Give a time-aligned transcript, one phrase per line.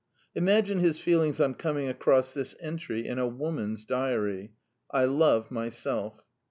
[0.33, 4.51] Imagine his feelings on coming across this entry in a woman's diary:"
[4.89, 6.21] I love my self."